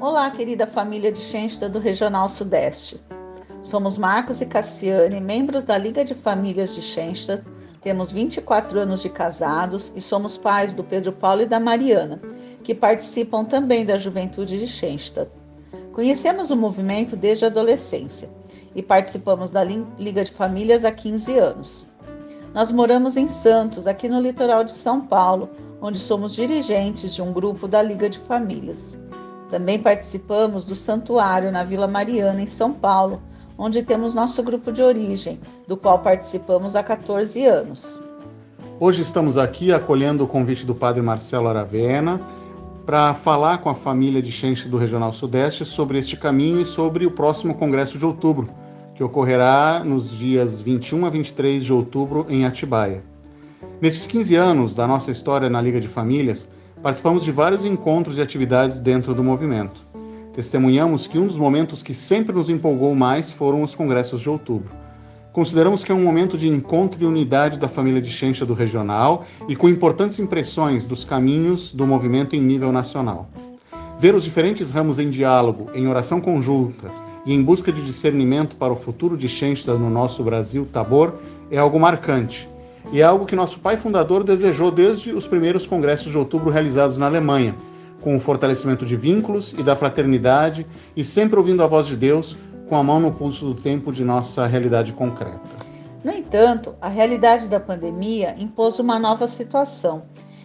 [0.00, 2.98] Olá, querida família de Xensta do Regional Sudeste.
[3.60, 7.44] Somos Marcos e Cassiane, membros da Liga de Famílias de Xensta.
[7.82, 12.18] Temos 24 anos de casados e somos pais do Pedro Paulo e da Mariana,
[12.64, 15.30] que participam também da Juventude de Xensta.
[15.92, 18.30] Conhecemos o movimento desde a adolescência
[18.74, 21.86] e participamos da Liga de Famílias há 15 anos.
[22.54, 27.34] Nós moramos em Santos, aqui no litoral de São Paulo, onde somos dirigentes de um
[27.34, 28.98] grupo da Liga de Famílias.
[29.50, 33.20] Também participamos do Santuário na Vila Mariana, em São Paulo,
[33.58, 38.00] onde temos nosso grupo de origem, do qual participamos há 14 anos.
[38.78, 42.20] Hoje estamos aqui acolhendo o convite do Padre Marcelo Aravena
[42.86, 47.04] para falar com a família de Xenche do Regional Sudeste sobre este caminho e sobre
[47.04, 48.48] o próximo Congresso de Outubro,
[48.94, 53.02] que ocorrerá nos dias 21 a 23 de outubro em Atibaia.
[53.80, 56.48] Nesses 15 anos da nossa história na Liga de Famílias,
[56.82, 59.80] participamos de vários encontros e atividades dentro do movimento.
[60.34, 64.70] Testemunhamos que um dos momentos que sempre nos empolgou mais foram os congressos de outubro.
[65.32, 69.26] Consideramos que é um momento de encontro e unidade da família de Xencha do regional
[69.48, 73.28] e com importantes impressões dos caminhos do movimento em nível nacional.
[73.98, 76.90] Ver os diferentes ramos em diálogo, em oração conjunta
[77.26, 81.14] e em busca de discernimento para o futuro de Xencha no nosso Brasil Tabor
[81.50, 82.48] é algo marcante
[82.92, 86.96] e é algo que nosso pai fundador desejou desde os primeiros congressos de outubro realizados
[86.96, 87.54] na Alemanha,
[88.00, 92.36] com o fortalecimento de vínculos e da fraternidade e sempre ouvindo a voz de Deus
[92.68, 95.40] com a mão no pulso do tempo de nossa realidade concreta.
[96.02, 100.02] No entanto, a realidade da pandemia impôs uma nova situação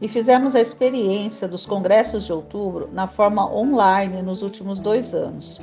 [0.00, 5.60] e fizemos a experiência dos congressos de outubro na forma online nos últimos dois anos.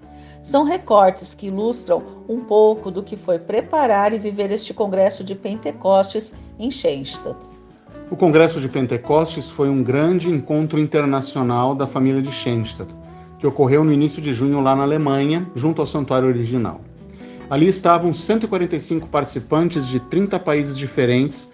[0.42, 5.36] São recortes que ilustram um pouco do que foi preparar e viver este congresso de
[5.36, 7.57] Pentecostes em Schenstadt.
[8.10, 12.96] O Congresso de Pentecostes foi um grande encontro internacional da família de Schenstadt,
[13.38, 16.80] que ocorreu no início de junho lá na Alemanha, junto ao santuário original.
[17.50, 21.50] Ali estavam 145 participantes de 30 países diferentes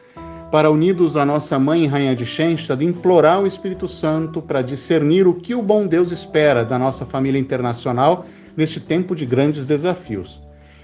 [0.51, 5.33] para, unidos à nossa mãe Rainha de Schenstad, implorar o Espírito Santo para discernir o
[5.33, 10.39] que o bom Deus espera da nossa família internacional neste tempo de grandes desafios.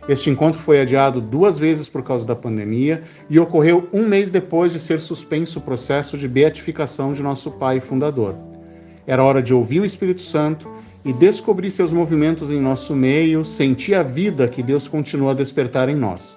[0.10, 4.74] Este encontro foi adiado duas vezes por causa da pandemia e ocorreu um mês depois
[4.74, 8.36] de ser suspenso o processo de beatificação de nosso pai fundador.
[9.06, 10.68] Era hora de ouvir o Espírito Santo
[11.06, 15.88] e descobrir seus movimentos em nosso meio, sentir a vida que Deus continua a despertar
[15.90, 16.36] em nós.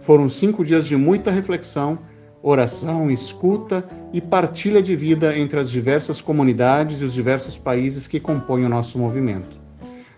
[0.00, 2.00] Foram cinco dias de muita reflexão,
[2.42, 8.18] oração, escuta e partilha de vida entre as diversas comunidades e os diversos países que
[8.18, 9.56] compõem o nosso movimento.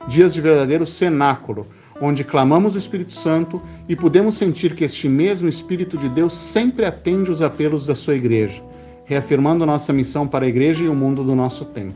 [0.07, 1.67] Dias de verdadeiro cenáculo,
[2.01, 6.85] onde clamamos o Espírito Santo e pudemos sentir que este mesmo Espírito de Deus sempre
[6.85, 8.63] atende os apelos da sua igreja,
[9.05, 11.95] reafirmando nossa missão para a igreja e o mundo do nosso tempo.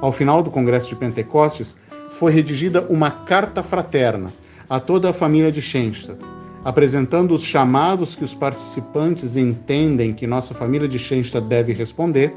[0.00, 1.76] Ao final do Congresso de Pentecostes,
[2.10, 4.32] foi redigida uma carta fraterna
[4.68, 6.20] a toda a família de Schenstadt,
[6.64, 12.34] apresentando os chamados que os participantes entendem que nossa família de Schenstadt deve responder,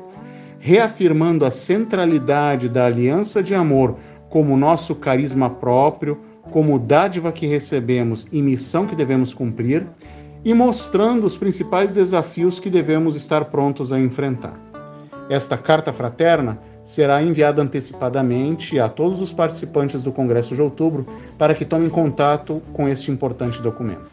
[0.59, 3.97] reafirmando a centralidade da aliança de amor
[4.29, 6.17] como nosso carisma próprio,
[6.53, 9.87] como dádiva que recebemos e missão que devemos cumprir,
[10.45, 14.53] e mostrando os principais desafios que devemos estar prontos a enfrentar.
[15.29, 21.07] Esta carta fraterna será enviada antecipadamente a todos os participantes do Congresso de Outubro
[21.39, 24.11] para que tomem contato com este importante documento.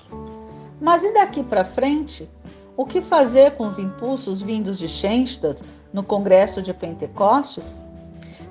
[0.80, 2.30] Mas e daqui para frente?
[2.74, 7.82] O que fazer com os impulsos vindos de Schenstadt no Congresso de Pentecostes?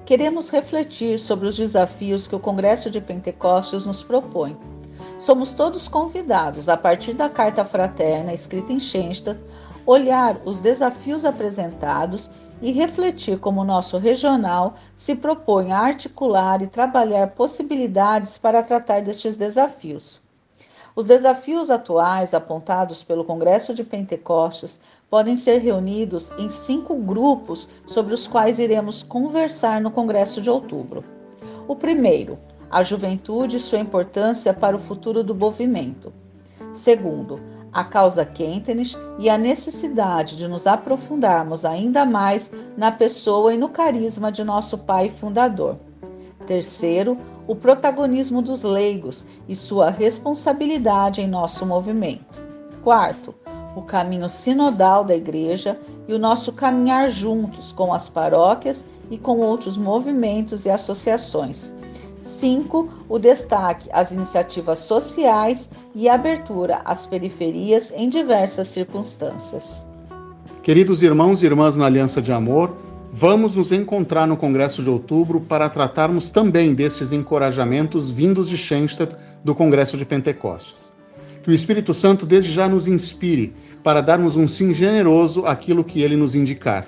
[0.09, 4.57] Queremos refletir sobre os desafios que o Congresso de Pentecostes nos propõe.
[5.19, 9.39] Somos todos convidados, a partir da carta fraterna escrita em Schenstadt,
[9.85, 12.27] olhar os desafios apresentados
[12.59, 19.03] e refletir como o nosso regional se propõe a articular e trabalhar possibilidades para tratar
[19.03, 20.27] destes desafios.
[20.95, 28.13] Os desafios atuais apontados pelo Congresso de Pentecostes podem ser reunidos em cinco grupos sobre
[28.13, 31.03] os quais iremos conversar no Congresso de outubro.
[31.67, 32.37] O primeiro,
[32.69, 36.11] a juventude e sua importância para o futuro do movimento.
[36.73, 37.39] Segundo,
[37.71, 43.69] a causa Kentenich e a necessidade de nos aprofundarmos ainda mais na pessoa e no
[43.69, 45.77] carisma de nosso pai fundador.
[46.49, 47.15] Terceiro,
[47.45, 52.41] o protagonismo dos leigos e sua responsabilidade em nosso movimento.
[52.83, 53.35] Quarto,
[53.75, 59.37] o caminho sinodal da Igreja e o nosso caminhar juntos com as paróquias e com
[59.37, 61.75] outros movimentos e associações.
[62.23, 62.89] 5.
[63.07, 69.85] O destaque às iniciativas sociais e abertura às periferias em diversas circunstâncias.
[70.63, 72.75] Queridos irmãos e irmãs na Aliança de Amor,
[73.11, 79.15] vamos nos encontrar no Congresso de Outubro para tratarmos também destes encorajamentos vindos de Schenstadt
[79.43, 80.91] do Congresso de Pentecostes.
[81.43, 83.53] Que o Espírito Santo desde já nos inspire
[83.83, 86.87] para darmos um sim generoso àquilo que ele nos indicar.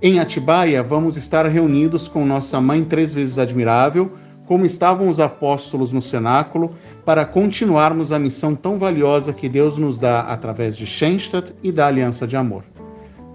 [0.00, 4.12] Em Atibaia, vamos estar reunidos com nossa Mãe Três Vezes Admirável,
[4.44, 6.74] como estavam os apóstolos no cenáculo,
[7.04, 11.86] para continuarmos a missão tão valiosa que Deus nos dá através de Schenstadt e da
[11.86, 12.62] Aliança de Amor.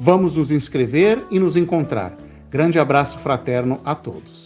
[0.03, 2.17] Vamos nos inscrever e nos encontrar.
[2.49, 4.40] Grande abraço fraterno a todos.